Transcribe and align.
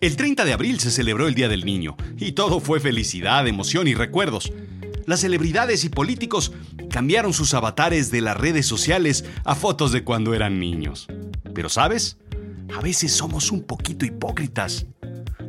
El 0.00 0.16
30 0.16 0.44
de 0.44 0.52
abril 0.52 0.78
se 0.78 0.90
celebró 0.90 1.26
el 1.26 1.34
Día 1.34 1.48
del 1.48 1.64
Niño 1.64 1.96
y 2.18 2.32
todo 2.32 2.60
fue 2.60 2.80
felicidad, 2.80 3.46
emoción 3.48 3.88
y 3.88 3.94
recuerdos. 3.94 4.52
Las 5.06 5.20
celebridades 5.20 5.84
y 5.84 5.88
políticos 5.88 6.52
cambiaron 6.90 7.32
sus 7.32 7.54
avatares 7.54 8.10
de 8.10 8.20
las 8.20 8.36
redes 8.36 8.66
sociales 8.66 9.24
a 9.44 9.54
fotos 9.54 9.92
de 9.92 10.04
cuando 10.04 10.34
eran 10.34 10.60
niños. 10.60 11.06
Pero 11.54 11.70
sabes, 11.70 12.18
a 12.76 12.82
veces 12.82 13.12
somos 13.12 13.50
un 13.50 13.62
poquito 13.62 14.04
hipócritas. 14.04 14.84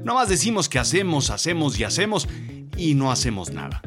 No 0.06 0.14
más 0.14 0.30
decimos 0.30 0.70
que 0.70 0.80
hacemos, 0.80 1.30
hacemos 1.30 1.78
y 1.78 1.84
hacemos 1.84 2.30
y 2.78 2.94
no 2.94 3.12
hacemos 3.12 3.52
nada. 3.52 3.82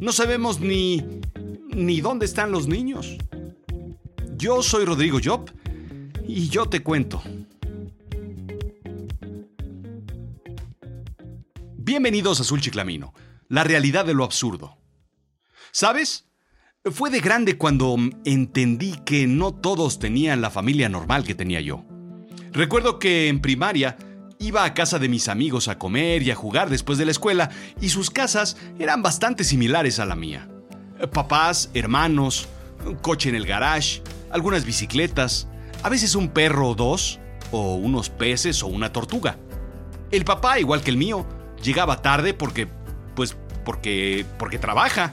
No 0.00 0.10
sabemos 0.10 0.58
ni 0.58 1.04
ni 1.68 2.00
dónde 2.00 2.26
están 2.26 2.50
los 2.50 2.66
niños. 2.66 3.16
Yo 4.36 4.62
soy 4.62 4.84
Rodrigo 4.84 5.20
Job 5.22 5.48
y 6.26 6.48
yo 6.48 6.66
te 6.66 6.82
cuento. 6.82 7.22
Bienvenidos 11.84 12.38
a 12.38 12.42
Azul 12.42 12.60
Chiclamino, 12.60 13.12
la 13.48 13.64
realidad 13.64 14.04
de 14.04 14.14
lo 14.14 14.22
absurdo. 14.22 14.78
¿Sabes? 15.72 16.28
Fue 16.84 17.10
de 17.10 17.18
grande 17.18 17.58
cuando 17.58 17.96
entendí 18.24 19.00
que 19.04 19.26
no 19.26 19.52
todos 19.52 19.98
tenían 19.98 20.40
la 20.40 20.50
familia 20.50 20.88
normal 20.88 21.24
que 21.24 21.34
tenía 21.34 21.60
yo. 21.60 21.84
Recuerdo 22.52 23.00
que 23.00 23.26
en 23.26 23.40
primaria 23.40 23.96
iba 24.38 24.62
a 24.62 24.74
casa 24.74 25.00
de 25.00 25.08
mis 25.08 25.26
amigos 25.26 25.66
a 25.66 25.76
comer 25.76 26.22
y 26.22 26.30
a 26.30 26.36
jugar 26.36 26.70
después 26.70 26.98
de 26.98 27.04
la 27.04 27.10
escuela 27.10 27.50
y 27.80 27.88
sus 27.88 28.10
casas 28.10 28.56
eran 28.78 29.02
bastante 29.02 29.42
similares 29.42 29.98
a 29.98 30.06
la 30.06 30.14
mía. 30.14 30.48
Papás, 31.12 31.68
hermanos, 31.74 32.46
un 32.86 32.94
coche 32.94 33.28
en 33.28 33.34
el 33.34 33.44
garage, 33.44 34.02
algunas 34.30 34.64
bicicletas, 34.64 35.48
a 35.82 35.88
veces 35.88 36.14
un 36.14 36.28
perro 36.28 36.68
o 36.68 36.74
dos, 36.76 37.18
o 37.50 37.74
unos 37.74 38.08
peces 38.08 38.62
o 38.62 38.68
una 38.68 38.92
tortuga. 38.92 39.36
El 40.12 40.24
papá, 40.24 40.60
igual 40.60 40.84
que 40.84 40.90
el 40.90 40.96
mío, 40.96 41.26
llegaba 41.62 42.02
tarde 42.02 42.34
porque, 42.34 42.68
pues, 43.14 43.36
porque, 43.64 44.26
porque 44.38 44.58
trabaja. 44.58 45.12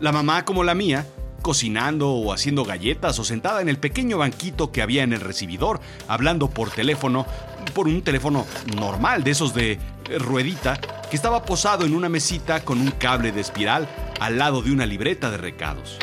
La 0.00 0.12
mamá, 0.12 0.44
como 0.44 0.64
la 0.64 0.74
mía, 0.74 1.06
cocinando 1.44 2.10
o 2.10 2.32
haciendo 2.32 2.64
galletas 2.64 3.18
o 3.18 3.24
sentada 3.24 3.60
en 3.60 3.68
el 3.68 3.78
pequeño 3.78 4.18
banquito 4.18 4.72
que 4.72 4.82
había 4.82 5.02
en 5.02 5.12
el 5.12 5.20
recibidor, 5.20 5.80
hablando 6.08 6.48
por 6.48 6.70
teléfono, 6.70 7.26
por 7.74 7.86
un 7.86 8.02
teléfono 8.02 8.46
normal, 8.76 9.22
de 9.24 9.30
esos 9.30 9.54
de 9.54 9.78
ruedita, 10.18 10.80
que 11.10 11.16
estaba 11.16 11.44
posado 11.44 11.84
en 11.84 11.94
una 11.94 12.08
mesita 12.08 12.64
con 12.64 12.80
un 12.80 12.90
cable 12.90 13.30
de 13.30 13.42
espiral 13.42 13.86
al 14.20 14.38
lado 14.38 14.62
de 14.62 14.72
una 14.72 14.86
libreta 14.86 15.30
de 15.30 15.36
recados. 15.36 15.98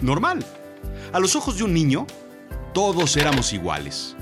Normal. 0.00 0.44
A 1.12 1.18
los 1.18 1.36
ojos 1.36 1.58
de 1.58 1.64
un 1.64 1.74
niño, 1.74 2.06
todos 2.72 3.16
éramos 3.16 3.52
iguales. 3.52 4.16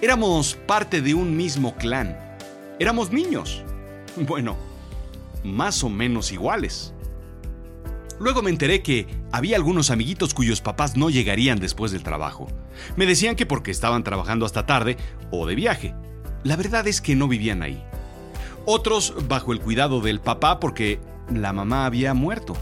Éramos 0.00 0.54
parte 0.54 1.00
de 1.02 1.14
un 1.14 1.36
mismo 1.36 1.74
clan. 1.76 2.16
Éramos 2.78 3.10
niños. 3.12 3.64
Bueno, 4.26 4.56
más 5.44 5.82
o 5.84 5.88
menos 5.88 6.32
iguales. 6.32 6.92
Luego 8.20 8.42
me 8.42 8.50
enteré 8.50 8.82
que 8.82 9.06
había 9.32 9.56
algunos 9.56 9.90
amiguitos 9.90 10.34
cuyos 10.34 10.60
papás 10.60 10.96
no 10.96 11.10
llegarían 11.10 11.58
después 11.58 11.90
del 11.90 12.02
trabajo. 12.04 12.46
Me 12.96 13.06
decían 13.06 13.34
que 13.34 13.46
porque 13.46 13.70
estaban 13.70 14.04
trabajando 14.04 14.46
hasta 14.46 14.66
tarde 14.66 14.96
o 15.30 15.46
de 15.46 15.54
viaje. 15.54 15.94
La 16.44 16.56
verdad 16.56 16.86
es 16.86 17.00
que 17.00 17.16
no 17.16 17.26
vivían 17.26 17.62
ahí. 17.62 17.82
Otros 18.64 19.14
bajo 19.26 19.52
el 19.52 19.60
cuidado 19.60 20.00
del 20.00 20.20
papá 20.20 20.60
porque 20.60 21.00
la 21.32 21.52
mamá 21.52 21.86
había 21.86 22.14
muerto. 22.14 22.54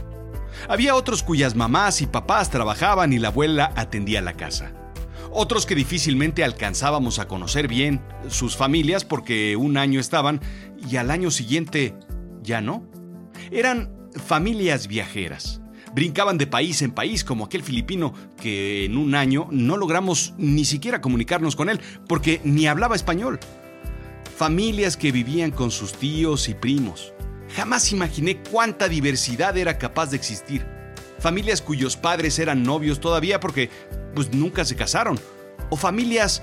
Había 0.69 0.95
otros 0.95 1.23
cuyas 1.23 1.55
mamás 1.55 2.01
y 2.01 2.06
papás 2.06 2.51
trabajaban 2.51 3.12
y 3.12 3.19
la 3.19 3.28
abuela 3.28 3.73
atendía 3.77 4.23
la 4.23 4.34
casa. 4.34 4.73
Otros 5.33 5.64
que 5.64 5.77
difícilmente 5.77 6.42
alcanzábamos 6.42 7.20
a 7.20 7.28
conocer 7.28 7.69
bien 7.69 8.03
sus 8.28 8.56
familias 8.56 9.05
porque 9.05 9.56
un 9.56 9.77
año 9.77 10.00
estaban 10.00 10.41
y 10.91 10.97
al 10.97 11.11
año 11.11 11.31
siguiente 11.31 11.95
ya 12.42 12.61
no. 12.61 12.84
Eran 13.53 13.92
familias 14.27 14.89
viajeras. 14.89 15.61
Brincaban 15.95 16.37
de 16.37 16.47
país 16.47 16.83
en 16.83 16.91
país 16.91 17.25
como 17.25 17.44
aquel 17.44 17.62
filipino 17.62 18.12
que 18.41 18.84
en 18.84 18.97
un 18.97 19.15
año 19.15 19.49
no 19.53 19.77
logramos 19.77 20.34
ni 20.37 20.65
siquiera 20.65 21.00
comunicarnos 21.00 21.54
con 21.54 21.69
él 21.69 21.81
porque 22.09 22.41
ni 22.43 22.66
hablaba 22.66 22.97
español. 22.97 23.38
Familias 24.37 24.97
que 24.97 25.12
vivían 25.12 25.53
con 25.53 25.71
sus 25.71 25.93
tíos 25.93 26.49
y 26.49 26.54
primos. 26.54 27.12
Jamás 27.54 27.93
imaginé 27.93 28.43
cuánta 28.50 28.88
diversidad 28.88 29.56
era 29.56 29.78
capaz 29.78 30.10
de 30.10 30.16
existir. 30.16 30.79
Familias 31.20 31.62
cuyos 31.62 31.97
padres 31.97 32.38
eran 32.38 32.62
novios 32.62 33.00
todavía 33.00 33.41
porque 33.41 33.70
pues 34.14 34.32
nunca 34.32 34.64
se 34.64 34.76
casaron. 34.76 35.19
O 35.70 35.76
familias 35.76 36.42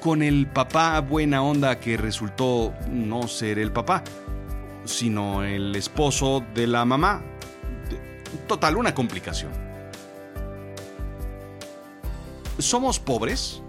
con 0.00 0.22
el 0.22 0.46
papá 0.46 1.00
buena 1.00 1.42
onda 1.42 1.78
que 1.78 1.96
resultó 1.96 2.72
no 2.88 3.28
ser 3.28 3.58
el 3.58 3.72
papá 3.72 4.02
sino 4.84 5.44
el 5.44 5.74
esposo 5.76 6.44
de 6.54 6.66
la 6.66 6.84
mamá. 6.84 7.22
Total, 8.46 8.76
una 8.76 8.94
complicación. 8.94 9.52
¿Somos 12.58 12.98
pobres? 12.98 13.62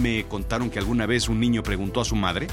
Me 0.00 0.24
contaron 0.24 0.70
que 0.70 0.78
alguna 0.78 1.06
vez 1.06 1.28
un 1.28 1.40
niño 1.40 1.62
preguntó 1.62 2.00
a 2.00 2.04
su 2.04 2.16
madre. 2.16 2.48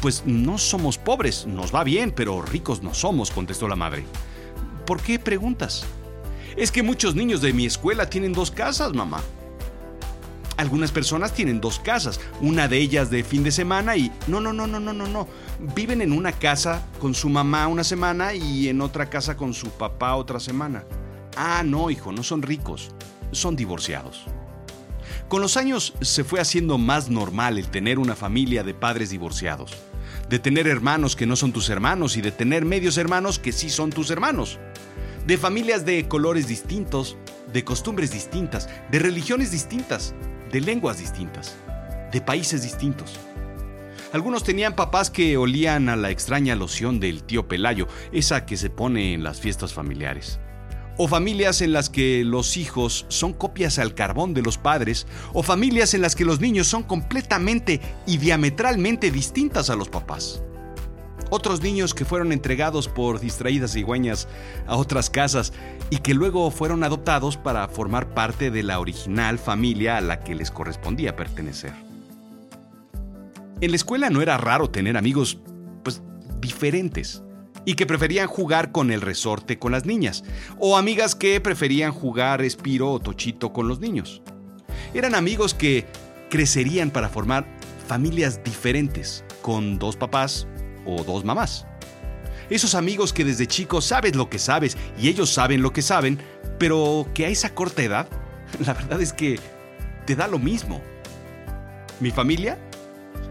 Pues 0.00 0.24
no 0.26 0.58
somos 0.58 0.96
pobres, 0.96 1.46
nos 1.46 1.74
va 1.74 1.82
bien, 1.82 2.12
pero 2.12 2.42
ricos 2.42 2.82
no 2.82 2.94
somos, 2.94 3.30
contestó 3.30 3.66
la 3.66 3.76
madre. 3.76 4.04
¿Por 4.86 5.02
qué 5.02 5.18
preguntas? 5.18 5.84
Es 6.58 6.72
que 6.72 6.82
muchos 6.82 7.14
niños 7.14 7.40
de 7.40 7.52
mi 7.52 7.66
escuela 7.66 8.10
tienen 8.10 8.32
dos 8.32 8.50
casas, 8.50 8.92
mamá. 8.92 9.22
Algunas 10.56 10.90
personas 10.90 11.32
tienen 11.32 11.60
dos 11.60 11.78
casas, 11.78 12.18
una 12.40 12.66
de 12.66 12.78
ellas 12.78 13.10
de 13.10 13.22
fin 13.22 13.44
de 13.44 13.52
semana 13.52 13.96
y... 13.96 14.10
No, 14.26 14.40
no, 14.40 14.52
no, 14.52 14.66
no, 14.66 14.80
no, 14.80 14.92
no, 14.92 15.06
no. 15.06 15.28
Viven 15.76 16.02
en 16.02 16.10
una 16.10 16.32
casa 16.32 16.84
con 16.98 17.14
su 17.14 17.28
mamá 17.28 17.68
una 17.68 17.84
semana 17.84 18.34
y 18.34 18.68
en 18.68 18.80
otra 18.80 19.08
casa 19.08 19.36
con 19.36 19.54
su 19.54 19.70
papá 19.70 20.16
otra 20.16 20.40
semana. 20.40 20.82
Ah, 21.36 21.62
no, 21.64 21.90
hijo, 21.90 22.10
no 22.10 22.24
son 22.24 22.42
ricos, 22.42 22.90
son 23.30 23.54
divorciados. 23.54 24.24
Con 25.28 25.42
los 25.42 25.56
años 25.56 25.94
se 26.00 26.24
fue 26.24 26.40
haciendo 26.40 26.76
más 26.76 27.08
normal 27.08 27.56
el 27.56 27.68
tener 27.68 28.00
una 28.00 28.16
familia 28.16 28.64
de 28.64 28.74
padres 28.74 29.10
divorciados, 29.10 29.76
de 30.28 30.40
tener 30.40 30.66
hermanos 30.66 31.14
que 31.14 31.26
no 31.26 31.36
son 31.36 31.52
tus 31.52 31.70
hermanos 31.70 32.16
y 32.16 32.20
de 32.20 32.32
tener 32.32 32.64
medios 32.64 32.98
hermanos 32.98 33.38
que 33.38 33.52
sí 33.52 33.70
son 33.70 33.90
tus 33.90 34.10
hermanos, 34.10 34.58
de 35.28 35.36
familias 35.36 35.84
de 35.84 36.08
colores 36.08 36.48
distintos, 36.48 37.18
de 37.52 37.62
costumbres 37.62 38.10
distintas, 38.10 38.66
de 38.90 38.98
religiones 38.98 39.50
distintas, 39.50 40.14
de 40.50 40.62
lenguas 40.62 41.00
distintas, 41.00 41.54
de 42.10 42.22
países 42.22 42.62
distintos. 42.62 43.20
Algunos 44.14 44.42
tenían 44.42 44.74
papás 44.74 45.10
que 45.10 45.36
olían 45.36 45.90
a 45.90 45.96
la 45.96 46.10
extraña 46.10 46.56
loción 46.56 46.98
del 46.98 47.24
tío 47.24 47.46
Pelayo, 47.46 47.88
esa 48.10 48.46
que 48.46 48.56
se 48.56 48.70
pone 48.70 49.12
en 49.12 49.22
las 49.22 49.38
fiestas 49.38 49.74
familiares. 49.74 50.40
O 50.96 51.08
familias 51.08 51.60
en 51.60 51.74
las 51.74 51.90
que 51.90 52.24
los 52.24 52.56
hijos 52.56 53.04
son 53.08 53.34
copias 53.34 53.78
al 53.78 53.94
carbón 53.94 54.32
de 54.32 54.40
los 54.40 54.56
padres, 54.56 55.06
o 55.34 55.42
familias 55.42 55.92
en 55.92 56.00
las 56.00 56.16
que 56.16 56.24
los 56.24 56.40
niños 56.40 56.68
son 56.68 56.84
completamente 56.84 57.82
y 58.06 58.16
diametralmente 58.16 59.10
distintas 59.10 59.68
a 59.68 59.76
los 59.76 59.90
papás. 59.90 60.42
Otros 61.30 61.62
niños 61.62 61.94
que 61.94 62.04
fueron 62.04 62.32
entregados 62.32 62.88
por 62.88 63.20
distraídas 63.20 63.72
cigüeñas 63.72 64.28
a 64.66 64.76
otras 64.76 65.10
casas 65.10 65.52
y 65.90 65.98
que 65.98 66.14
luego 66.14 66.50
fueron 66.50 66.84
adoptados 66.84 67.36
para 67.36 67.68
formar 67.68 68.14
parte 68.14 68.50
de 68.50 68.62
la 68.62 68.80
original 68.80 69.38
familia 69.38 69.98
a 69.98 70.00
la 70.00 70.20
que 70.20 70.34
les 70.34 70.50
correspondía 70.50 71.16
pertenecer. 71.16 71.72
En 73.60 73.70
la 73.70 73.76
escuela 73.76 74.08
no 74.08 74.22
era 74.22 74.36
raro 74.38 74.70
tener 74.70 74.96
amigos, 74.96 75.38
pues, 75.82 76.00
diferentes 76.40 77.22
y 77.64 77.74
que 77.74 77.86
preferían 77.86 78.28
jugar 78.28 78.72
con 78.72 78.90
el 78.90 79.02
resorte 79.02 79.58
con 79.58 79.72
las 79.72 79.84
niñas, 79.84 80.24
o 80.58 80.78
amigas 80.78 81.14
que 81.14 81.38
preferían 81.40 81.92
jugar 81.92 82.40
espiro 82.40 82.90
o 82.92 83.00
tochito 83.00 83.52
con 83.52 83.68
los 83.68 83.80
niños. 83.80 84.22
Eran 84.94 85.14
amigos 85.14 85.52
que 85.52 85.84
crecerían 86.30 86.90
para 86.90 87.10
formar 87.10 87.46
familias 87.86 88.42
diferentes, 88.42 89.24
con 89.42 89.78
dos 89.78 89.96
papás, 89.96 90.46
o 90.88 91.04
dos 91.04 91.24
mamás. 91.24 91.66
Esos 92.50 92.74
amigos 92.74 93.12
que 93.12 93.24
desde 93.24 93.46
chicos 93.46 93.84
sabes 93.84 94.16
lo 94.16 94.30
que 94.30 94.38
sabes 94.38 94.76
y 94.98 95.08
ellos 95.08 95.30
saben 95.30 95.60
lo 95.60 95.72
que 95.72 95.82
saben, 95.82 96.18
pero 96.58 97.06
que 97.12 97.26
a 97.26 97.28
esa 97.28 97.54
corta 97.54 97.82
edad, 97.82 98.08
la 98.66 98.72
verdad 98.72 99.00
es 99.00 99.12
que 99.12 99.38
te 100.06 100.16
da 100.16 100.26
lo 100.26 100.38
mismo. 100.38 100.80
¿Mi 102.00 102.10
familia? 102.10 102.58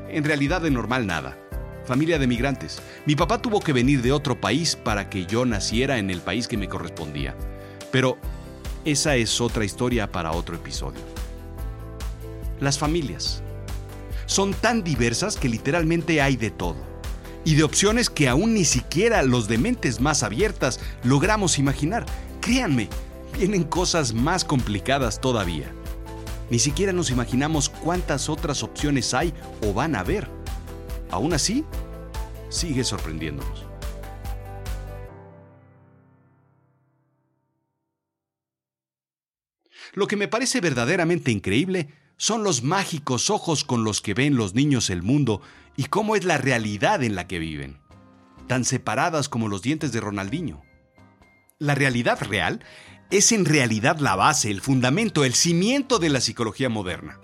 En 0.10 0.24
realidad 0.24 0.62
de 0.62 0.70
normal 0.70 1.08
nada. 1.08 1.36
Familia 1.86 2.20
de 2.20 2.28
migrantes. 2.28 2.80
Mi 3.06 3.16
papá 3.16 3.42
tuvo 3.42 3.62
que 3.62 3.74
venir 3.74 4.02
de 4.02 4.12
otro 4.12 4.40
país 4.40 4.76
para 4.76 5.10
que 5.10 5.26
yo 5.26 5.46
naciera 5.46 5.98
en 5.98 6.10
el 6.12 6.22
país 6.22 6.48
que 6.48 6.58
me 6.58 6.68
correspondía. 6.68 7.36
Pero 7.92 8.18
esa 8.86 9.16
es 9.16 9.42
otra 9.42 9.66
historia 9.66 10.12
para 10.12 10.32
otro 10.32 10.56
episodio. 10.56 11.00
Las 12.60 12.78
familias. 12.78 13.42
Son 14.26 14.54
tan 14.54 14.84
diversas 14.84 15.38
que 15.38 15.48
literalmente 15.48 16.22
hay 16.22 16.36
de 16.36 16.52
todo 16.52 16.97
y 17.46 17.56
de 17.56 17.64
opciones 17.64 18.10
que 18.10 18.28
aún 18.28 18.54
ni 18.54 18.66
siquiera 18.66 19.24
los 19.24 19.48
de 19.48 19.58
mentes 19.58 20.02
más 20.02 20.24
abiertas 20.24 20.80
logramos 21.04 21.60
imaginar. 21.60 22.06
Créanme, 22.42 22.90
vienen 23.38 23.64
cosas 23.64 24.14
más 24.14 24.44
complicadas 24.44 25.22
todavía. 25.22 25.72
Ni 26.50 26.60
siquiera 26.60 26.94
nos 26.94 27.10
imaginamos 27.10 27.70
cuántas 27.70 28.30
otras 28.30 28.64
opciones 28.64 29.14
hay 29.14 29.34
o 29.62 29.74
van 29.74 29.96
a 29.96 30.00
haber. 30.00 30.28
Aún 31.12 31.34
así, 31.34 31.66
sigue 32.50 32.84
sorprendiéndonos. 32.84 33.66
Lo 39.94 40.08
que 40.08 40.16
me 40.16 40.28
parece 40.28 40.62
verdaderamente 40.62 41.32
increíble 41.32 41.90
son 42.18 42.44
los 42.44 42.64
mágicos 42.64 43.30
ojos 43.30 43.64
con 43.64 43.84
los 43.84 44.02
que 44.02 44.14
ven 44.14 44.36
los 44.36 44.54
niños 44.54 44.90
el 44.90 45.02
mundo 45.02 45.42
y 45.78 45.86
cómo 45.86 46.18
es 46.18 46.26
la 46.26 46.38
realidad 46.38 47.04
en 47.04 47.16
la 47.16 47.28
que 47.28 47.40
viven, 47.40 47.80
tan 48.48 48.66
separadas 48.66 49.30
como 49.30 49.48
los 49.48 49.62
dientes 49.62 49.94
de 49.94 50.02
Ronaldinho. 50.02 50.64
La 51.60 51.76
realidad 51.76 52.20
real 52.22 52.66
es 53.12 53.32
en 53.32 53.46
realidad 53.46 54.00
la 54.00 54.16
base, 54.16 54.52
el 54.52 54.60
fundamento, 54.60 55.24
el 55.24 55.34
cimiento 55.34 56.00
de 56.00 56.10
la 56.10 56.20
psicología 56.20 56.68
moderna, 56.68 57.20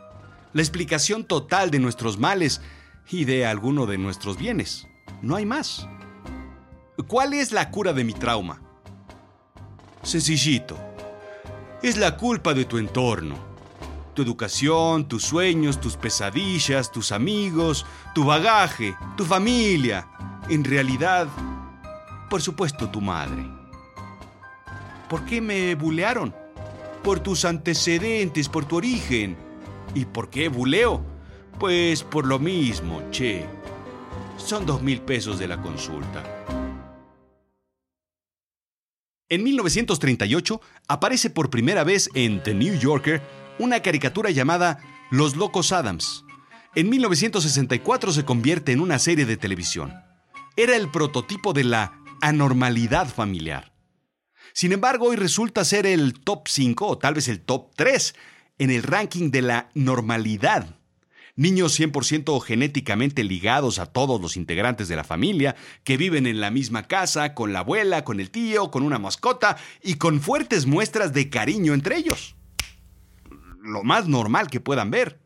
la 0.54 0.62
explicación 0.62 1.26
total 1.26 1.72
de 1.72 1.80
nuestros 1.80 2.20
males 2.20 2.62
y 3.10 3.26
de 3.26 3.46
alguno 3.46 3.86
de 3.86 3.98
nuestros 3.98 4.38
bienes. 4.38 4.88
No 5.22 5.36
hay 5.36 5.46
más. 5.46 5.88
¿Cuál 7.08 7.34
es 7.34 7.52
la 7.52 7.72
cura 7.72 7.92
de 7.92 8.04
mi 8.04 8.14
trauma? 8.14 8.62
Sencillito. 10.04 10.78
Es 11.82 11.98
la 11.98 12.18
culpa 12.18 12.54
de 12.54 12.66
tu 12.66 12.78
entorno. 12.78 13.53
Tu 14.14 14.22
educación, 14.22 15.08
tus 15.08 15.24
sueños, 15.24 15.82
tus 15.82 15.98
pesadillas, 15.98 16.92
tus 16.92 17.12
amigos, 17.12 17.86
tu 18.14 18.26
bagaje, 18.26 18.96
tu 19.18 19.26
familia. 19.26 20.08
En 20.50 20.64
realidad, 20.64 21.28
por 22.30 22.42
supuesto, 22.42 22.90
tu 22.90 23.02
madre. 23.02 23.44
¿Por 25.10 25.26
qué 25.26 25.42
me 25.42 25.76
bulearon? 25.76 26.34
Por 27.04 27.20
tus 27.20 27.46
antecedentes, 27.46 28.50
por 28.50 28.66
tu 28.66 28.78
origen. 28.78 29.36
¿Y 29.96 30.06
por 30.06 30.30
qué 30.30 30.48
buleo? 30.48 31.04
Pues 31.60 32.04
por 32.04 32.26
lo 32.26 32.40
mismo, 32.40 33.02
che. 33.12 33.46
Son 34.38 34.66
dos 34.66 34.82
mil 34.82 35.02
pesos 35.02 35.40
de 35.40 35.48
la 35.48 35.62
consulta. 35.62 36.24
En 39.30 39.44
1938 39.44 40.62
aparece 40.88 41.30
por 41.32 41.50
primera 41.50 41.84
vez 41.84 42.10
en 42.14 42.44
The 42.44 42.54
New 42.54 42.78
Yorker 42.78 43.22
una 43.60 43.82
caricatura 43.82 44.32
llamada 44.32 44.80
Los 45.12 45.36
Locos 45.36 45.72
Adams. 45.72 46.26
En 46.76 46.90
1964 46.90 48.12
se 48.12 48.26
convierte 48.26 48.72
en 48.72 48.80
una 48.80 49.00
serie 49.00 49.26
de 49.26 49.38
televisión. 49.38 49.94
Era 50.56 50.76
el 50.76 50.90
prototipo 50.90 51.54
de 51.54 51.64
la 51.64 52.00
anormalidad 52.22 53.08
familiar. 53.08 53.74
Sin 54.54 54.72
embargo, 54.72 55.08
hoy 55.08 55.16
resulta 55.16 55.66
ser 55.66 55.86
el 55.86 56.14
top 56.14 56.48
5 56.48 56.88
o 56.88 56.98
tal 56.98 57.16
vez 57.16 57.28
el 57.28 57.42
top 57.42 57.72
3 57.76 58.16
en 58.60 58.72
el 58.72 58.84
ranking 58.84 59.32
de 59.32 59.42
la 59.42 59.70
normalidad. 59.74 60.78
Niños 61.36 61.80
100% 61.80 62.40
genéticamente 62.42 63.24
ligados 63.24 63.80
a 63.80 63.88
todos 63.88 64.22
los 64.22 64.38
integrantes 64.38 64.88
de 64.88 64.96
la 64.96 65.04
familia, 65.04 65.56
que 65.84 65.98
viven 65.98 66.28
en 66.28 66.40
la 66.40 66.52
misma 66.52 66.84
casa, 66.84 67.34
con 67.34 67.54
la 67.54 67.60
abuela, 67.60 68.04
con 68.04 68.20
el 68.20 68.30
tío, 68.30 68.70
con 68.70 68.84
una 68.84 69.00
mascota 69.00 69.58
y 69.82 69.96
con 69.96 70.22
fuertes 70.22 70.68
muestras 70.68 71.12
de 71.12 71.32
cariño 71.32 71.74
entre 71.74 71.98
ellos. 71.98 72.36
Lo 73.64 73.84
más 73.84 74.08
normal 74.10 74.50
que 74.50 74.60
puedan 74.60 74.92
ver. 74.92 75.22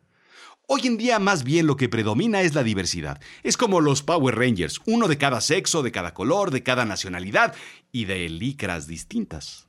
Hoy 0.67 0.85
en 0.85 0.97
día 0.97 1.17
más 1.17 1.43
bien 1.43 1.65
lo 1.65 1.75
que 1.75 1.89
predomina 1.89 2.41
es 2.41 2.53
la 2.53 2.61
diversidad. 2.61 3.19
Es 3.41 3.57
como 3.57 3.81
los 3.81 4.03
Power 4.03 4.35
Rangers, 4.35 4.79
uno 4.85 5.07
de 5.07 5.17
cada 5.17 5.41
sexo, 5.41 5.81
de 5.81 5.91
cada 5.91 6.13
color, 6.13 6.51
de 6.51 6.61
cada 6.61 6.85
nacionalidad 6.85 7.55
y 7.91 8.05
de 8.05 8.29
licras 8.29 8.85
distintas. 8.85 9.67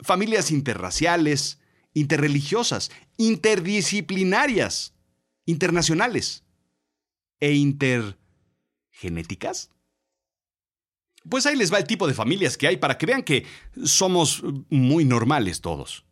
Familias 0.00 0.50
interraciales, 0.50 1.60
interreligiosas, 1.94 2.90
interdisciplinarias, 3.16 4.92
internacionales 5.46 6.44
e 7.38 7.54
intergenéticas. 7.54 9.70
Pues 11.26 11.46
ahí 11.46 11.56
les 11.56 11.72
va 11.72 11.78
el 11.78 11.86
tipo 11.86 12.06
de 12.06 12.12
familias 12.12 12.58
que 12.58 12.66
hay 12.66 12.76
para 12.76 12.98
que 12.98 13.06
vean 13.06 13.22
que 13.22 13.46
somos 13.84 14.42
muy 14.68 15.06
normales 15.06 15.62
todos. 15.62 16.04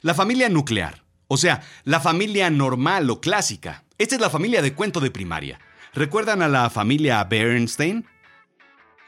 La 0.00 0.14
familia 0.14 0.48
nuclear 0.48 1.02
o 1.32 1.38
sea, 1.38 1.62
la 1.84 1.98
familia 1.98 2.50
normal 2.50 3.08
o 3.08 3.18
clásica. 3.18 3.84
Esta 3.96 4.16
es 4.16 4.20
la 4.20 4.28
familia 4.28 4.60
de 4.60 4.74
cuento 4.74 5.00
de 5.00 5.10
primaria. 5.10 5.58
¿Recuerdan 5.94 6.42
a 6.42 6.48
la 6.48 6.68
familia 6.68 7.24
Bernstein? 7.24 8.04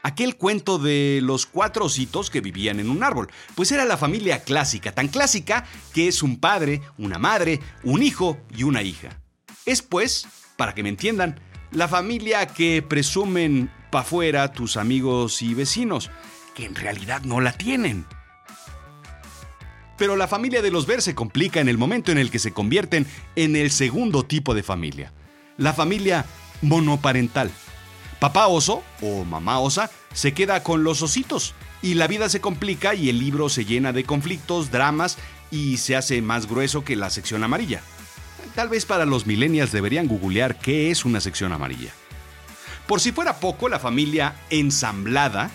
Aquel 0.01 0.35
cuento 0.35 0.79
de 0.79 1.19
los 1.21 1.45
cuatro 1.45 1.85
ositos 1.85 2.31
que 2.31 2.41
vivían 2.41 2.79
en 2.79 2.89
un 2.89 3.03
árbol. 3.03 3.29
Pues 3.53 3.71
era 3.71 3.85
la 3.85 3.95
familia 3.95 4.43
clásica, 4.43 4.91
tan 4.91 5.07
clásica 5.07 5.65
que 5.93 6.07
es 6.07 6.23
un 6.23 6.39
padre, 6.39 6.81
una 6.97 7.19
madre, 7.19 7.59
un 7.83 8.01
hijo 8.01 8.39
y 8.57 8.63
una 8.63 8.81
hija. 8.81 9.21
Es 9.67 9.83
pues, 9.83 10.27
para 10.57 10.73
que 10.73 10.81
me 10.81 10.89
entiendan, 10.89 11.39
la 11.69 11.87
familia 11.87 12.47
que 12.47 12.81
presumen 12.81 13.69
pa' 13.91 14.01
fuera 14.01 14.51
tus 14.51 14.77
amigos 14.77 15.43
y 15.43 15.53
vecinos, 15.53 16.09
que 16.55 16.65
en 16.65 16.73
realidad 16.73 17.21
no 17.21 17.39
la 17.39 17.51
tienen. 17.51 18.07
Pero 19.97 20.15
la 20.15 20.27
familia 20.27 20.61
de 20.61 20.71
los 20.71 20.85
Ver 20.85 21.01
se 21.01 21.15
complica 21.15 21.61
en 21.61 21.69
el 21.69 21.77
momento 21.77 22.11
en 22.11 22.17
el 22.17 22.31
que 22.31 22.39
se 22.39 22.51
convierten 22.51 23.05
en 23.35 23.55
el 23.55 23.71
segundo 23.71 24.23
tipo 24.23 24.53
de 24.53 24.63
familia, 24.63 25.13
la 25.57 25.73
familia 25.73 26.25
monoparental. 26.61 27.51
Papá 28.19 28.47
oso 28.47 28.83
o 29.01 29.23
mamá 29.23 29.59
osa 29.59 29.89
se 30.13 30.33
queda 30.33 30.63
con 30.63 30.83
los 30.83 31.01
ositos 31.01 31.53
y 31.81 31.93
la 31.93 32.07
vida 32.07 32.29
se 32.29 32.41
complica 32.41 32.95
y 32.95 33.09
el 33.09 33.19
libro 33.19 33.49
se 33.49 33.65
llena 33.65 33.93
de 33.93 34.03
conflictos, 34.03 34.71
dramas 34.71 35.17
y 35.51 35.77
se 35.77 35.95
hace 35.95 36.21
más 36.21 36.47
grueso 36.47 36.83
que 36.83 36.95
la 36.95 37.09
sección 37.09 37.43
amarilla. 37.43 37.81
Tal 38.55 38.69
vez 38.69 38.85
para 38.85 39.05
los 39.05 39.25
millennials 39.25 39.71
deberían 39.71 40.07
googlear 40.07 40.57
qué 40.57 40.89
es 40.89 41.05
una 41.05 41.19
sección 41.19 41.51
amarilla. 41.51 41.91
Por 42.87 43.01
si 43.01 43.11
fuera 43.11 43.39
poco, 43.39 43.67
la 43.67 43.79
familia 43.79 44.35
ensamblada 44.49 45.51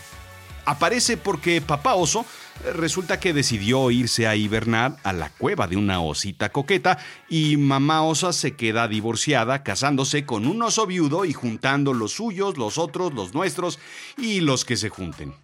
aparece 0.66 1.16
porque 1.16 1.60
papá 1.60 1.94
oso 1.94 2.26
resulta 2.74 3.20
que 3.20 3.32
decidió 3.32 3.90
irse 3.90 4.26
a 4.26 4.36
hibernar 4.36 4.96
a 5.02 5.12
la 5.12 5.30
cueva 5.30 5.66
de 5.66 5.76
una 5.76 6.00
osita 6.00 6.50
coqueta 6.50 6.98
y 7.28 7.56
mamá 7.56 8.02
osa 8.02 8.32
se 8.32 8.54
queda 8.54 8.88
divorciada 8.88 9.62
casándose 9.62 10.24
con 10.24 10.46
un 10.46 10.62
oso 10.62 10.86
viudo 10.86 11.24
y 11.24 11.32
juntando 11.32 11.94
los 11.94 12.12
suyos, 12.12 12.58
los 12.58 12.78
otros, 12.78 13.14
los 13.14 13.34
nuestros 13.34 13.78
y 14.16 14.40
los 14.40 14.64
que 14.64 14.76
se 14.76 14.88
junten. 14.88 15.34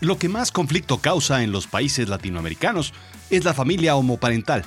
Lo 0.00 0.18
que 0.18 0.28
más 0.28 0.50
conflicto 0.50 0.98
causa 0.98 1.42
en 1.42 1.52
los 1.52 1.66
países 1.66 2.08
latinoamericanos 2.08 2.94
es 3.28 3.44
la 3.44 3.52
familia 3.52 3.96
homoparental, 3.96 4.64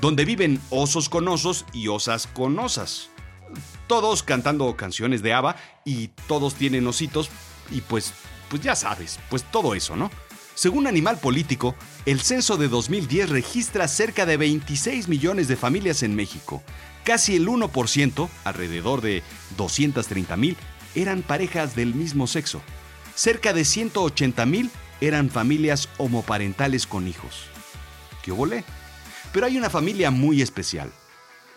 donde 0.00 0.24
viven 0.24 0.60
osos 0.70 1.08
con 1.08 1.28
osos 1.28 1.64
y 1.72 1.88
osas 1.88 2.26
con 2.26 2.58
osas. 2.58 3.10
Todos 3.86 4.22
cantando 4.22 4.74
canciones 4.76 5.22
de 5.22 5.34
ABBA 5.34 5.56
y 5.84 6.08
todos 6.26 6.54
tienen 6.54 6.86
ositos 6.86 7.30
y 7.70 7.82
pues, 7.82 8.12
pues 8.48 8.62
ya 8.62 8.74
sabes, 8.74 9.20
pues 9.28 9.44
todo 9.44 9.74
eso, 9.74 9.94
¿no? 9.96 10.10
Según 10.54 10.86
Animal 10.86 11.18
Político, 11.18 11.74
el 12.04 12.20
censo 12.20 12.56
de 12.56 12.68
2010 12.68 13.30
registra 13.30 13.88
cerca 13.88 14.26
de 14.26 14.36
26 14.36 15.08
millones 15.08 15.48
de 15.48 15.56
familias 15.56 16.02
en 16.02 16.14
México. 16.14 16.62
Casi 17.04 17.36
el 17.36 17.48
1%, 17.48 18.28
alrededor 18.44 19.00
de 19.00 19.22
230 19.56 20.36
mil, 20.36 20.56
eran 20.94 21.22
parejas 21.22 21.74
del 21.74 21.94
mismo 21.94 22.26
sexo. 22.26 22.60
Cerca 23.14 23.52
de 23.52 23.64
180 23.64 24.44
mil 24.46 24.70
eran 25.00 25.30
familias 25.30 25.88
homoparentales 25.96 26.86
con 26.86 27.08
hijos. 27.08 27.46
¿Qué 28.22 28.30
volé? 28.30 28.64
Pero 29.32 29.46
hay 29.46 29.56
una 29.56 29.70
familia 29.70 30.10
muy 30.10 30.42
especial. 30.42 30.92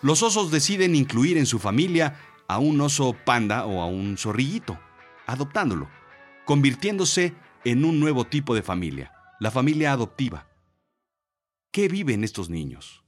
Los 0.00 0.22
osos 0.22 0.50
deciden 0.50 0.94
incluir 0.94 1.36
en 1.36 1.46
su 1.46 1.58
familia 1.58 2.18
a 2.48 2.58
un 2.58 2.80
oso 2.80 3.14
panda 3.24 3.66
o 3.66 3.82
a 3.82 3.86
un 3.86 4.16
zorrillito, 4.16 4.78
adoptándolo, 5.26 5.88
convirtiéndose 6.44 7.34
en 7.66 7.84
un 7.84 7.98
nuevo 7.98 8.24
tipo 8.24 8.54
de 8.54 8.62
familia, 8.62 9.12
la 9.40 9.50
familia 9.50 9.90
adoptiva. 9.90 10.46
¿Qué 11.72 11.88
viven 11.88 12.22
estos 12.22 12.48
niños? 12.48 13.02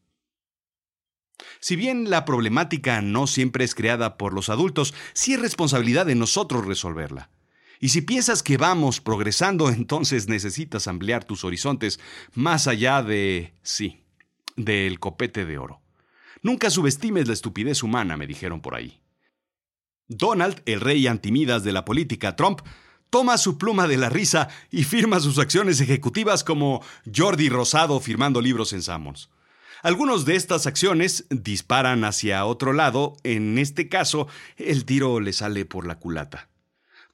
Si 1.61 1.77
bien 1.77 2.11
la 2.11 2.25
problemática 2.25 3.01
no 3.01 3.29
siempre 3.29 3.65
es 3.65 3.77
creada 3.77 4.19
por 4.19 4.35
los 4.35 4.49
adultos, 4.49 4.95
sí 5.13 5.35
es 5.35 5.41
responsabilidad 5.41 6.07
de 6.07 6.17
nosotros 6.17 6.67
resolverla. 6.67 7.31
Y 7.79 7.91
si 7.91 8.03
piensas 8.03 8.43
que 8.43 8.57
vamos 8.57 9.01
progresando, 9.01 9.69
entonces 9.71 10.29
necesitas 10.29 10.89
ampliar 10.89 11.23
tus 11.23 11.45
horizontes 11.45 12.01
más 12.35 12.67
allá 12.67 13.05
de... 13.05 13.55
sí, 13.63 14.03
del 14.57 14.99
copete 14.99 15.47
de 15.47 15.57
oro. 15.57 15.81
Nunca 16.43 16.71
subestimes 16.71 17.29
la 17.29 17.35
estupidez 17.35 17.85
humana, 17.85 18.17
me 18.17 18.27
dijeron 18.27 18.61
por 18.61 18.75
ahí. 18.75 19.01
Donald, 20.09 20.63
el 20.67 20.81
rey 20.81 21.07
antimidas 21.07 21.63
de 21.63 21.71
la 21.71 21.85
política 21.85 22.35
Trump, 22.35 22.63
toma 23.11 23.39
su 23.39 23.59
pluma 23.59 23.89
de 23.89 23.97
la 23.97 24.09
risa 24.09 24.49
y 24.71 24.85
firma 24.85 25.21
sus 25.21 25.39
acciones 25.39 25.81
ejecutivas 25.81 26.45
como 26.45 26.83
Jordi 27.15 27.49
Rosado 27.49 28.01
firmando 28.01 28.41
libros 28.41 28.73
en 28.73 28.83
Sammons. 28.83 29.31
Algunos 29.83 30.25
de 30.25 30.35
estas 30.35 30.67
acciones 30.67 31.25
disparan 31.31 32.05
hacia 32.05 32.45
otro 32.45 32.73
lado, 32.73 33.17
en 33.23 33.59
este 33.59 33.89
caso 33.89 34.27
el 34.57 34.85
tiro 34.85 35.21
le 35.21 35.33
sale 35.33 35.65
por 35.65 35.87
la 35.87 35.99
culata. 35.99 36.49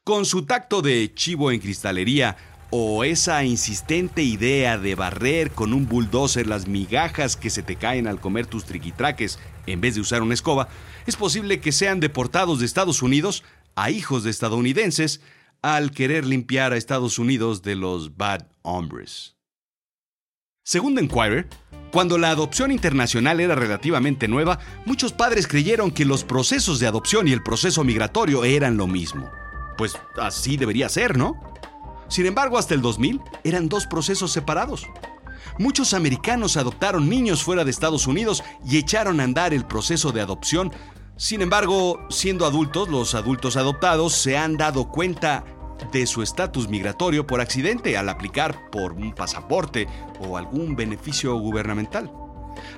Con 0.03 0.25
su 0.25 0.47
tacto 0.47 0.83
de 0.83 1.13
chivo 1.15 1.51
en 1.51 1.61
cristalería 1.61 2.37
o 2.71 3.05
esa 3.05 3.45
insistente 3.45 4.23
idea 4.23 4.79
de 4.79 4.95
barrer 4.95 5.51
con 5.51 5.73
un 5.73 5.87
bulldozer 5.87 6.47
las 6.47 6.67
migajas 6.67 7.37
que 7.37 7.51
se 7.51 7.63
te 7.63 7.77
caen 7.77 8.07
al 8.07 8.21
comer 8.21 8.47
tus 8.47 8.65
triquitraques 8.65 9.39
en 9.67 9.81
vez 9.81 9.95
de 9.95 10.01
usar 10.01 10.23
una 10.23 10.35
escoba, 10.35 10.69
es 11.07 11.17
posible 11.17 11.61
que 11.61 11.71
sean 11.71 12.01
deportados 12.01 12.59
de 12.59 12.67
Estados 12.67 13.03
Unidos 13.03 13.45
a 13.77 13.91
hijos 13.91 14.25
de 14.25 14.31
estadounidenses 14.31 15.21
al 15.65 15.93
querer 15.93 16.27
limpiar 16.27 16.75
a 16.75 16.77
Estados 16.77 17.19
Unidos 17.19 17.63
de 17.63 17.75
los 17.75 18.19
bad 18.19 18.49
hombres. 18.61 19.39
Según 20.63 20.95
The 20.95 21.01
Enquirer, 21.01 21.49
cuando 21.91 22.19
la 22.19 22.29
adopción 22.29 22.71
internacional 22.71 23.41
era 23.41 23.55
relativamente 23.55 24.29
nueva, 24.29 24.59
muchos 24.85 25.15
padres 25.15 25.49
creyeron 25.49 25.91
que 25.91 26.05
los 26.05 26.23
procesos 26.23 26.81
de 26.81 26.87
adopción 26.87 27.29
y 27.29 27.33
el 27.33 27.43
proceso 27.43 27.83
migratorio 27.83 28.45
eran 28.45 28.77
lo 28.77 28.87
mismo. 28.87 29.31
Pues 29.79 29.97
así 30.21 30.59
debería 30.59 30.91
ser, 30.91 31.17
¿no? 31.17 31.41
Sin 32.09 32.27
embargo, 32.27 32.59
hasta 32.59 32.75
el 32.75 32.83
2000 32.83 33.23
eran 33.43 33.71
dos 33.71 33.87
procesos 33.87 34.33
separados. 34.33 34.87
Muchos 35.59 35.95
americanos 35.95 36.59
adoptaron 36.59 37.09
niños 37.09 37.43
fuera 37.43 37.65
de 37.65 37.71
Estados 37.71 38.07
Unidos 38.07 38.45
y 38.67 38.77
echaron 38.77 39.19
a 39.19 39.25
andar 39.25 39.55
el 39.55 39.65
proceso 39.65 40.13
de 40.13 40.21
adopción. 40.21 40.73
Sin 41.17 41.41
embargo, 41.41 42.05
siendo 42.11 42.45
adultos, 42.45 42.89
los 42.89 43.15
adultos 43.15 43.57
adoptados 43.57 44.13
se 44.13 44.37
han 44.37 44.57
dado 44.57 44.91
cuenta 44.91 45.45
de 45.93 46.07
su 46.07 46.23
estatus 46.23 46.69
migratorio 46.69 47.27
por 47.27 47.41
accidente 47.41 47.97
al 47.97 48.09
aplicar 48.09 48.71
por 48.71 48.93
un 48.93 49.13
pasaporte 49.13 49.89
o 50.21 50.37
algún 50.37 50.77
beneficio 50.77 51.37
gubernamental. 51.37 52.13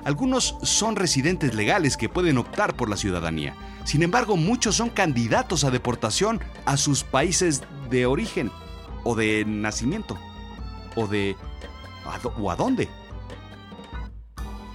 Algunos 0.03 0.55
son 0.63 0.95
residentes 0.95 1.53
legales 1.53 1.97
que 1.97 2.09
pueden 2.09 2.37
optar 2.37 2.75
por 2.75 2.89
la 2.89 2.97
ciudadanía. 2.97 3.55
Sin 3.85 4.03
embargo, 4.03 4.35
muchos 4.35 4.75
son 4.75 4.89
candidatos 4.89 5.63
a 5.63 5.71
deportación 5.71 6.41
a 6.65 6.77
sus 6.77 7.03
países 7.03 7.63
de 7.89 8.05
origen 8.05 8.51
o 9.03 9.15
de 9.15 9.45
nacimiento 9.45 10.17
o 10.95 11.07
de 11.07 11.35
a 12.05 12.55
dónde. 12.55 12.89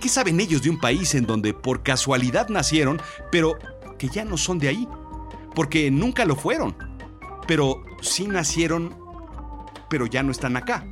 ¿Qué 0.01 0.09
saben 0.09 0.41
ellos 0.41 0.63
de 0.63 0.71
un 0.71 0.81
país 0.81 1.15
en 1.15 1.27
donde 1.27 1.55
por 1.55 1.83
casualidad 1.83 2.49
nacieron, 2.49 3.01
pero 3.31 3.57
que 3.99 4.09
ya 4.09 4.25
no 4.25 4.37
son 4.37 4.59
de 4.59 4.69
ahí? 4.69 4.89
Porque 5.55 5.91
nunca 5.91 6.25
lo 6.25 6.35
fueron 6.35 6.75
pero 7.47 7.83
sí 8.03 8.27
nacieron, 8.27 8.97
pero 9.89 10.07
ya 10.07 10.23
no 10.23 10.31
están 10.31 10.57
acá. 10.57 10.85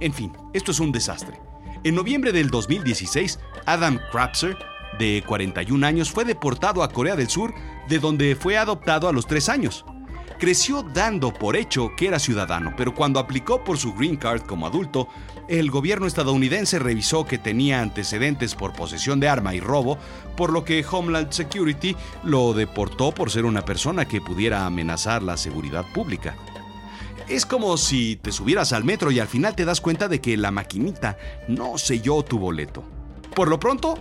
En 0.00 0.12
fin, 0.12 0.32
esto 0.52 0.72
es 0.72 0.80
un 0.80 0.92
desastre. 0.92 1.40
En 1.84 1.94
noviembre 1.94 2.32
del 2.32 2.50
2016, 2.50 3.38
Adam 3.66 3.98
Krapser, 4.10 4.56
de 4.98 5.22
41 5.26 5.86
años, 5.86 6.10
fue 6.10 6.24
deportado 6.24 6.82
a 6.82 6.90
Corea 6.90 7.16
del 7.16 7.28
Sur, 7.28 7.54
de 7.88 7.98
donde 7.98 8.36
fue 8.36 8.58
adoptado 8.58 9.08
a 9.08 9.12
los 9.12 9.26
3 9.26 9.48
años. 9.48 9.84
Creció 10.40 10.82
dando 10.82 11.34
por 11.34 11.54
hecho 11.54 11.94
que 11.94 12.06
era 12.08 12.18
ciudadano, 12.18 12.72
pero 12.74 12.94
cuando 12.94 13.20
aplicó 13.20 13.62
por 13.62 13.76
su 13.76 13.92
green 13.92 14.16
card 14.16 14.40
como 14.40 14.66
adulto, 14.66 15.06
el 15.48 15.70
gobierno 15.70 16.06
estadounidense 16.06 16.78
revisó 16.78 17.26
que 17.26 17.36
tenía 17.36 17.82
antecedentes 17.82 18.54
por 18.54 18.72
posesión 18.72 19.20
de 19.20 19.28
arma 19.28 19.54
y 19.54 19.60
robo, 19.60 19.98
por 20.38 20.50
lo 20.50 20.64
que 20.64 20.82
Homeland 20.90 21.30
Security 21.30 21.94
lo 22.24 22.54
deportó 22.54 23.12
por 23.12 23.30
ser 23.30 23.44
una 23.44 23.66
persona 23.66 24.08
que 24.08 24.22
pudiera 24.22 24.64
amenazar 24.64 25.22
la 25.22 25.36
seguridad 25.36 25.84
pública. 25.92 26.34
Es 27.28 27.44
como 27.44 27.76
si 27.76 28.16
te 28.16 28.32
subieras 28.32 28.72
al 28.72 28.82
metro 28.82 29.10
y 29.10 29.20
al 29.20 29.28
final 29.28 29.54
te 29.54 29.66
das 29.66 29.82
cuenta 29.82 30.08
de 30.08 30.22
que 30.22 30.38
la 30.38 30.50
maquinita 30.50 31.18
no 31.48 31.76
selló 31.76 32.22
tu 32.22 32.38
boleto. 32.38 32.82
Por 33.34 33.48
lo 33.48 33.60
pronto, 33.60 33.98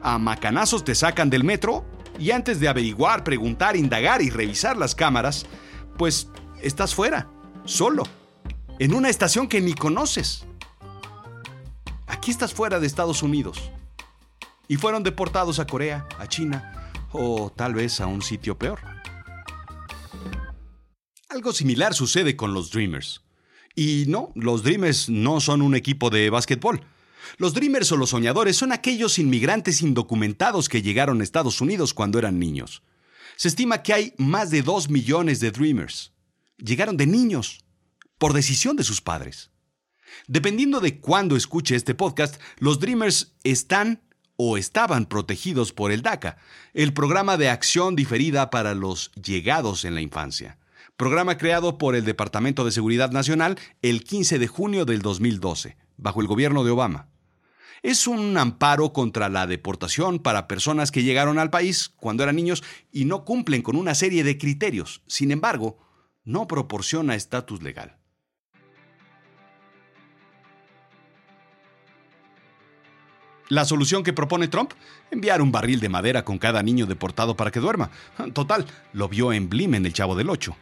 a 0.00 0.16
macanazos 0.16 0.82
te 0.82 0.94
sacan 0.94 1.28
del 1.28 1.44
metro 1.44 1.84
y 2.18 2.30
antes 2.30 2.58
de 2.58 2.68
averiguar, 2.68 3.22
preguntar, 3.22 3.76
indagar 3.76 4.22
y 4.22 4.30
revisar 4.30 4.78
las 4.78 4.94
cámaras, 4.94 5.44
pues 5.96 6.28
estás 6.62 6.94
fuera, 6.94 7.28
solo, 7.64 8.04
en 8.78 8.94
una 8.94 9.08
estación 9.08 9.48
que 9.48 9.60
ni 9.60 9.74
conoces. 9.74 10.44
Aquí 12.06 12.30
estás 12.30 12.54
fuera 12.54 12.80
de 12.80 12.86
Estados 12.86 13.22
Unidos. 13.22 13.70
Y 14.66 14.76
fueron 14.76 15.02
deportados 15.02 15.58
a 15.58 15.66
Corea, 15.66 16.06
a 16.18 16.26
China 16.26 16.90
o 17.12 17.52
tal 17.54 17.74
vez 17.74 18.00
a 18.00 18.06
un 18.06 18.22
sitio 18.22 18.58
peor. 18.58 18.80
Algo 21.28 21.52
similar 21.52 21.94
sucede 21.94 22.36
con 22.36 22.54
los 22.54 22.70
Dreamers. 22.70 23.22
Y 23.74 24.04
no, 24.08 24.32
los 24.34 24.62
Dreamers 24.62 25.08
no 25.08 25.40
son 25.40 25.60
un 25.62 25.74
equipo 25.74 26.10
de 26.10 26.30
básquetbol. 26.30 26.80
Los 27.38 27.54
Dreamers 27.54 27.90
o 27.92 27.96
los 27.96 28.10
soñadores 28.10 28.56
son 28.56 28.72
aquellos 28.72 29.18
inmigrantes 29.18 29.82
indocumentados 29.82 30.68
que 30.68 30.82
llegaron 30.82 31.20
a 31.20 31.24
Estados 31.24 31.60
Unidos 31.60 31.92
cuando 31.92 32.18
eran 32.18 32.38
niños. 32.38 32.82
Se 33.36 33.48
estima 33.48 33.82
que 33.82 33.92
hay 33.92 34.14
más 34.16 34.50
de 34.50 34.62
2 34.62 34.90
millones 34.90 35.40
de 35.40 35.50
Dreamers. 35.50 36.12
Llegaron 36.58 36.96
de 36.96 37.06
niños, 37.06 37.64
por 38.18 38.32
decisión 38.32 38.76
de 38.76 38.84
sus 38.84 39.00
padres. 39.00 39.50
Dependiendo 40.28 40.80
de 40.80 41.00
cuándo 41.00 41.36
escuche 41.36 41.74
este 41.74 41.94
podcast, 41.94 42.40
los 42.58 42.78
Dreamers 42.78 43.34
están 43.42 44.02
o 44.36 44.56
estaban 44.56 45.06
protegidos 45.06 45.72
por 45.72 45.90
el 45.90 46.02
DACA, 46.02 46.36
el 46.72 46.92
Programa 46.92 47.36
de 47.36 47.48
Acción 47.48 47.96
Diferida 47.96 48.50
para 48.50 48.74
los 48.74 49.10
Llegados 49.12 49.84
en 49.84 49.94
la 49.94 50.00
Infancia, 50.00 50.58
programa 50.96 51.36
creado 51.36 51.78
por 51.78 51.96
el 51.96 52.04
Departamento 52.04 52.64
de 52.64 52.72
Seguridad 52.72 53.10
Nacional 53.10 53.58
el 53.82 54.04
15 54.04 54.38
de 54.38 54.46
junio 54.46 54.84
del 54.84 55.02
2012, 55.02 55.76
bajo 55.96 56.20
el 56.20 56.26
gobierno 56.28 56.64
de 56.64 56.70
Obama 56.70 57.08
es 57.84 58.06
un 58.06 58.36
amparo 58.38 58.94
contra 58.94 59.28
la 59.28 59.46
deportación 59.46 60.18
para 60.18 60.48
personas 60.48 60.90
que 60.90 61.02
llegaron 61.02 61.38
al 61.38 61.50
país 61.50 61.92
cuando 61.96 62.22
eran 62.22 62.34
niños 62.34 62.64
y 62.90 63.04
no 63.04 63.26
cumplen 63.26 63.60
con 63.60 63.76
una 63.76 63.94
serie 63.94 64.24
de 64.24 64.38
criterios. 64.38 65.02
Sin 65.06 65.30
embargo, 65.30 65.76
no 66.24 66.48
proporciona 66.48 67.14
estatus 67.14 67.62
legal. 67.62 67.98
La 73.50 73.66
solución 73.66 74.02
que 74.02 74.14
propone 74.14 74.48
Trump, 74.48 74.72
enviar 75.10 75.42
un 75.42 75.52
barril 75.52 75.78
de 75.78 75.90
madera 75.90 76.24
con 76.24 76.38
cada 76.38 76.62
niño 76.62 76.86
deportado 76.86 77.36
para 77.36 77.50
que 77.50 77.60
duerma. 77.60 77.90
Total, 78.32 78.64
lo 78.94 79.10
vio 79.10 79.30
en 79.34 79.50
Blim 79.50 79.74
en 79.74 79.84
El 79.84 79.92
Chavo 79.92 80.16
del 80.16 80.30
Ocho. 80.30 80.56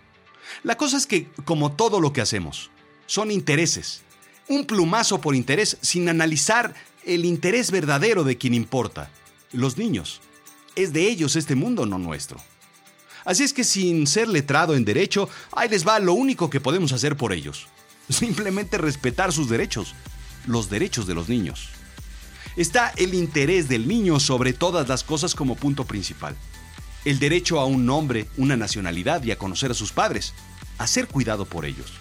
La 0.64 0.76
cosa 0.76 0.97
es 0.97 1.07
que, 1.07 1.29
como 1.45 1.71
todo 1.71 2.00
lo 2.00 2.12
que 2.12 2.21
hacemos, 2.21 2.73
son 3.07 3.31
intereses. 3.31 4.02
Un 4.49 4.67
plumazo 4.67 5.21
por 5.21 5.37
interés 5.37 5.79
sin 5.83 6.09
analizar 6.09 6.75
el 7.04 7.25
interés 7.25 7.71
verdadero 7.71 8.25
de 8.25 8.38
quien 8.38 8.54
importa, 8.54 9.11
los 9.52 9.76
niños. 9.76 10.21
Es 10.75 10.92
de 10.92 11.09
ellos 11.09 11.37
este 11.37 11.54
mundo, 11.54 11.87
no 11.87 11.99
nuestro. 11.99 12.40
Así 13.25 13.44
es 13.44 13.52
que 13.52 13.64
sin 13.64 14.06
ser 14.06 14.28
letrado 14.28 14.75
en 14.75 14.85
derecho, 14.85 15.28
ahí 15.52 15.68
les 15.68 15.87
va 15.87 15.99
lo 16.00 16.14
único 16.14 16.50
que 16.50 16.61
podemos 16.61 16.92
hacer 16.92 17.16
por 17.16 17.32
ellos. 17.32 17.68
Simplemente 18.09 18.78
respetar 18.78 19.32
sus 19.32 19.49
derechos, 19.49 19.94
los 20.47 20.71
derechos 20.71 21.06
de 21.06 21.14
los 21.14 21.28
niños. 21.28 21.68
Está 22.56 22.92
el 22.97 23.14
interés 23.14 23.68
del 23.68 23.88
niño 23.88 24.21
sobre 24.21 24.52
todas 24.52 24.88
las 24.88 25.04
cosas 25.04 25.35
como 25.35 25.56
punto 25.56 25.85
principal. 25.85 26.37
El 27.04 27.18
derecho 27.18 27.61
a 27.61 27.66
un 27.66 27.87
nombre, 27.87 28.28
una 28.37 28.56
nacionalidad 28.56 29.23
y 29.25 29.30
a 29.30 29.38
conocer 29.38 29.71
a 29.71 29.75
sus 29.75 29.92
padres, 29.92 30.35
a 30.78 30.87
ser 30.87 31.09
cuidado 31.09 31.44
por 31.47 31.64
ellos 31.64 31.92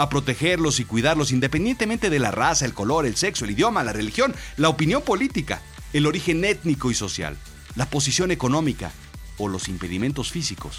a 0.00 0.08
protegerlos 0.08 0.80
y 0.80 0.86
cuidarlos 0.86 1.30
independientemente 1.30 2.08
de 2.08 2.18
la 2.18 2.30
raza, 2.30 2.64
el 2.64 2.72
color, 2.72 3.04
el 3.04 3.16
sexo, 3.16 3.44
el 3.44 3.50
idioma, 3.50 3.84
la 3.84 3.92
religión, 3.92 4.34
la 4.56 4.70
opinión 4.70 5.02
política, 5.02 5.60
el 5.92 6.06
origen 6.06 6.42
étnico 6.42 6.90
y 6.90 6.94
social, 6.94 7.36
la 7.76 7.84
posición 7.84 8.30
económica 8.30 8.92
o 9.36 9.46
los 9.46 9.68
impedimentos 9.68 10.30
físicos. 10.30 10.78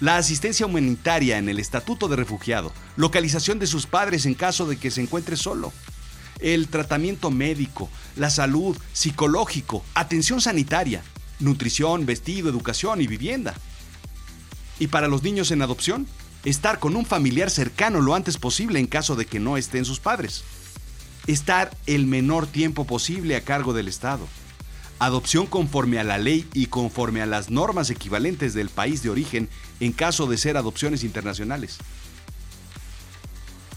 La 0.00 0.16
asistencia 0.16 0.66
humanitaria 0.66 1.38
en 1.38 1.48
el 1.48 1.60
estatuto 1.60 2.08
de 2.08 2.16
refugiado, 2.16 2.72
localización 2.96 3.60
de 3.60 3.68
sus 3.68 3.86
padres 3.86 4.26
en 4.26 4.34
caso 4.34 4.66
de 4.66 4.76
que 4.76 4.90
se 4.90 5.02
encuentre 5.02 5.36
solo, 5.36 5.72
el 6.40 6.66
tratamiento 6.66 7.30
médico, 7.30 7.88
la 8.16 8.28
salud, 8.28 8.76
psicológico, 8.92 9.84
atención 9.94 10.40
sanitaria, 10.40 11.04
nutrición, 11.38 12.06
vestido, 12.06 12.48
educación 12.48 13.00
y 13.02 13.06
vivienda. 13.06 13.54
¿Y 14.80 14.88
para 14.88 15.06
los 15.06 15.22
niños 15.22 15.52
en 15.52 15.62
adopción? 15.62 16.08
Estar 16.44 16.78
con 16.78 16.96
un 16.96 17.04
familiar 17.04 17.50
cercano 17.50 18.00
lo 18.00 18.14
antes 18.14 18.38
posible 18.38 18.78
en 18.78 18.86
caso 18.86 19.16
de 19.16 19.26
que 19.26 19.40
no 19.40 19.56
estén 19.56 19.84
sus 19.84 20.00
padres. 20.00 20.44
Estar 21.26 21.76
el 21.86 22.06
menor 22.06 22.46
tiempo 22.46 22.86
posible 22.86 23.36
a 23.36 23.44
cargo 23.44 23.72
del 23.72 23.88
Estado. 23.88 24.26
Adopción 25.00 25.46
conforme 25.46 25.98
a 25.98 26.04
la 26.04 26.18
ley 26.18 26.48
y 26.54 26.66
conforme 26.66 27.22
a 27.22 27.26
las 27.26 27.50
normas 27.50 27.90
equivalentes 27.90 28.54
del 28.54 28.70
país 28.70 29.02
de 29.02 29.10
origen 29.10 29.48
en 29.80 29.92
caso 29.92 30.26
de 30.26 30.38
ser 30.38 30.56
adopciones 30.56 31.04
internacionales. 31.04 31.78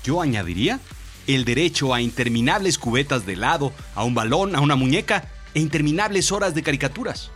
Yo 0.03 0.21
añadiría 0.21 0.79
el 1.27 1.45
derecho 1.45 1.93
a 1.93 2.01
interminables 2.01 2.77
cubetas 2.77 3.25
de 3.25 3.33
helado, 3.33 3.71
a 3.95 4.03
un 4.03 4.15
balón, 4.15 4.55
a 4.55 4.61
una 4.61 4.75
muñeca 4.75 5.29
e 5.53 5.59
interminables 5.59 6.31
horas 6.31 6.55
de 6.55 6.63
caricaturas. 6.63 7.31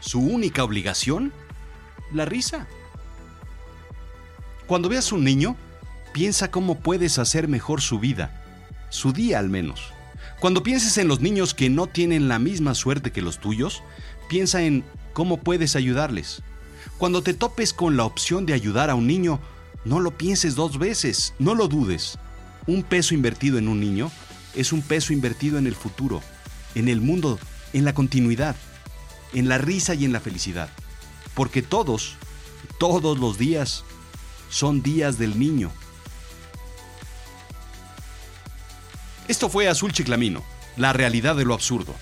Su 0.00 0.20
única 0.20 0.64
obligación, 0.64 1.32
la 2.12 2.24
risa. 2.24 2.66
Cuando 4.66 4.88
veas 4.88 5.12
un 5.12 5.22
niño, 5.22 5.56
piensa 6.12 6.50
cómo 6.50 6.78
puedes 6.78 7.18
hacer 7.18 7.46
mejor 7.46 7.80
su 7.80 8.00
vida, 8.00 8.42
su 8.90 9.12
día 9.12 9.38
al 9.38 9.48
menos. 9.48 9.92
Cuando 10.40 10.62
pienses 10.62 10.98
en 10.98 11.06
los 11.06 11.20
niños 11.20 11.54
que 11.54 11.70
no 11.70 11.86
tienen 11.86 12.28
la 12.28 12.38
misma 12.40 12.74
suerte 12.74 13.12
que 13.12 13.22
los 13.22 13.38
tuyos, 13.38 13.82
piensa 14.28 14.62
en 14.62 14.84
cómo 15.12 15.36
puedes 15.38 15.76
ayudarles. 15.76 16.42
Cuando 16.98 17.22
te 17.22 17.32
topes 17.32 17.72
con 17.72 17.96
la 17.96 18.04
opción 18.04 18.44
de 18.44 18.54
ayudar 18.54 18.90
a 18.90 18.96
un 18.96 19.06
niño, 19.06 19.38
no 19.84 20.00
lo 20.00 20.18
pienses 20.18 20.56
dos 20.56 20.78
veces, 20.78 21.32
no 21.38 21.54
lo 21.54 21.68
dudes. 21.68 22.18
Un 22.66 22.82
peso 22.82 23.14
invertido 23.14 23.58
en 23.58 23.68
un 23.68 23.78
niño 23.78 24.10
es 24.56 24.72
un 24.72 24.82
peso 24.82 25.12
invertido 25.12 25.58
en 25.58 25.68
el 25.68 25.76
futuro, 25.76 26.22
en 26.74 26.88
el 26.88 27.00
mundo, 27.00 27.38
en 27.72 27.84
la 27.84 27.94
continuidad, 27.94 28.56
en 29.32 29.48
la 29.48 29.58
risa 29.58 29.94
y 29.94 30.04
en 30.04 30.12
la 30.12 30.20
felicidad. 30.20 30.70
Porque 31.34 31.62
todos 31.62 32.16
Todos 32.78 33.18
los 33.18 33.38
días 33.38 33.84
son 34.48 34.82
días 34.82 35.18
del 35.18 35.38
niño. 35.38 35.72
Esto 39.28 39.48
fue 39.48 39.68
Azul 39.68 39.92
Chiclamino, 39.92 40.44
la 40.76 40.92
realidad 40.92 41.34
de 41.34 41.44
lo 41.44 41.54
absurdo. 41.54 41.94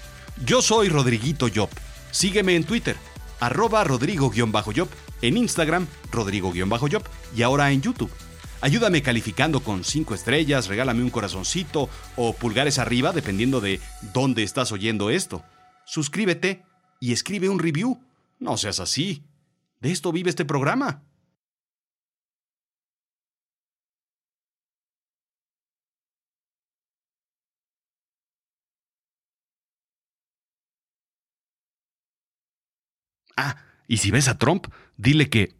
Yo 0.45 0.61
soy 0.61 0.89
Rodriguito 0.89 1.49
Job. 1.55 1.71
Sígueme 2.11 2.55
en 2.55 2.65
Twitter, 2.65 2.97
arroba 3.41 3.83
Rodrigo-Job, 3.85 4.89
en 5.23 5.37
Instagram, 5.37 5.87
Rodrigo-Job 6.13 7.03
y 7.35 7.43
ahora 7.43 7.71
en 7.73 7.81
YouTube. 7.81 8.11
Ayúdame 8.61 9.03
calificando 9.03 9.61
con 9.61 9.85
5 9.85 10.15
estrellas, 10.15 10.69
regálame 10.69 11.03
un 11.03 11.11
corazoncito 11.11 11.89
o 12.17 12.35
pulgares 12.35 12.79
arriba 12.79 13.13
dependiendo 13.13 13.61
de 13.61 13.81
dónde 14.13 14.43
estás 14.43 14.73
oyendo 14.73 15.11
esto. 15.11 15.43
Suscríbete 15.85 16.63
y 17.01 17.13
escribe 17.13 17.49
un 17.49 17.59
review. 17.59 18.01
No 18.39 18.57
seas 18.57 18.81
así. 18.81 19.23
De 19.81 19.93
esto 19.93 20.13
vive 20.13 20.31
este 20.31 20.45
programa. 20.45 21.03
Ah, 33.37 33.57
y 33.89 33.99
si 33.99 34.11
ves 34.11 34.29
a 34.29 34.39
Trump, 34.39 34.67
dile 34.97 35.29
que 35.29 35.55